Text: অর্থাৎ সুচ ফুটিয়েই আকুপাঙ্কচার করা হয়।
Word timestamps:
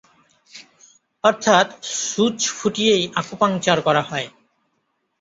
অর্থাৎ 1.23 1.67
সুচ 2.01 2.39
ফুটিয়েই 2.57 3.03
আকুপাঙ্কচার 3.15 3.77
করা 3.81 4.01
হয়। 4.01 4.27